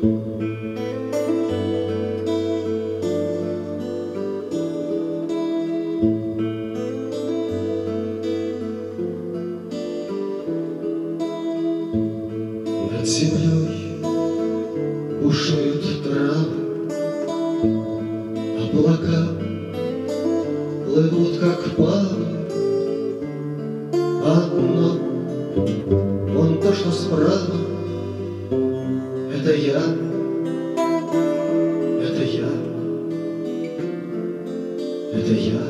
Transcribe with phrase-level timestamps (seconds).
[0.00, 0.10] Над
[13.06, 14.00] землей
[15.20, 16.90] бушуют травы,
[18.56, 19.20] Облака
[20.86, 22.26] плывут, как пары.
[24.24, 24.86] Одно,
[26.28, 27.56] вон то, что справа,
[29.48, 29.80] Это я,
[32.02, 32.50] это я,
[35.14, 35.62] это я,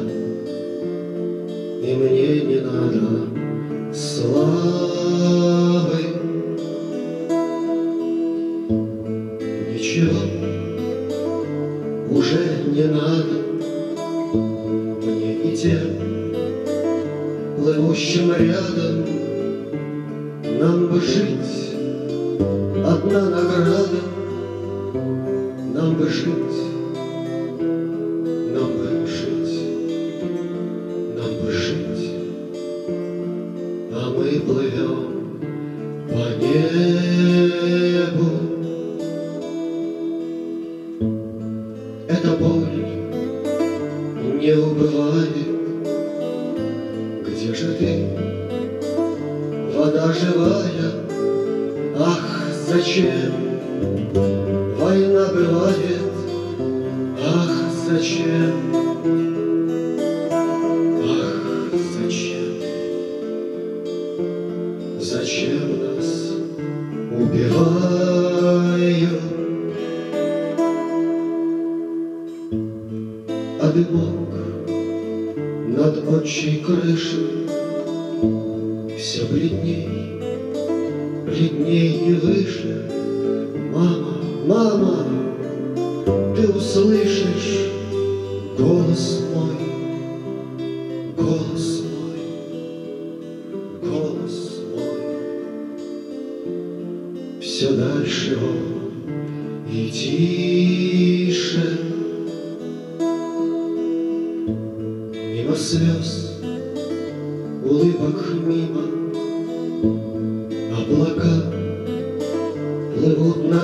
[1.84, 5.18] И мне не надо славы.
[9.72, 10.22] Ничего
[12.10, 13.36] уже не надо.
[15.04, 15.88] Мне и тем,
[17.56, 19.06] плывущим рядом
[20.58, 21.67] Нам бы жить,
[22.38, 24.00] одна награда
[25.74, 26.58] Нам бы жить,
[28.54, 29.60] нам бы жить,
[31.16, 32.10] нам бы жить
[33.92, 35.40] А мы плывем
[36.08, 38.28] по небу
[42.08, 42.78] Эта боль
[44.40, 45.36] не убывает.
[47.26, 48.06] Где же ты,
[49.74, 50.88] вода живая?
[52.00, 52.37] Ах,
[52.68, 53.32] зачем
[54.78, 56.02] война бывает?
[57.24, 57.50] Ах,
[57.88, 58.52] зачем?
[61.02, 62.54] Ах, зачем?
[65.00, 66.32] Зачем нас
[67.10, 67.88] убивают?
[73.60, 74.28] А дымок
[75.68, 77.48] над отчей крышей
[78.98, 80.17] Все бледней,
[81.28, 82.90] бледней и выше.
[83.72, 85.04] Мама, мама,
[86.34, 87.70] ты услышишь
[88.56, 89.56] голос мой,
[91.16, 92.18] голос мой,
[93.82, 94.38] голос
[94.74, 94.92] мой.
[97.40, 98.58] Все дальше он
[99.70, 101.66] и тише.
[105.12, 106.40] Мимо слез,
[107.64, 108.97] улыбок мимо,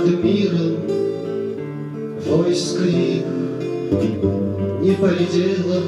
[0.05, 0.77] над миром,
[2.27, 3.25] Войск их
[4.83, 5.81] не полетело,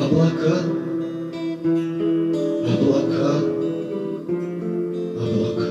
[0.00, 0.56] Облака,
[2.72, 3.32] облака,
[5.18, 5.70] облака,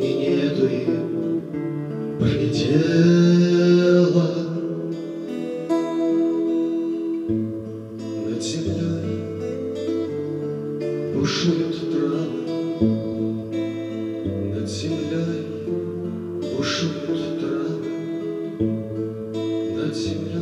[0.00, 1.00] И нету им
[2.18, 4.28] предела.
[8.28, 9.20] Над землей
[11.14, 11.71] бушуют
[19.92, 20.41] травы, Над землей бушуют